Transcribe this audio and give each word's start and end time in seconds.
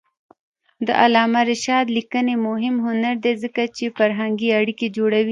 د 0.87 0.89
علامه 1.03 1.41
رشاد 1.51 1.85
لیکنی 1.97 2.33
هنر 2.45 2.71
مهم 2.79 3.15
دی 3.23 3.33
ځکه 3.43 3.61
چې 3.75 3.93
فرهنګي 3.97 4.49
اړیکې 4.59 4.87
جوړوي. 4.97 5.29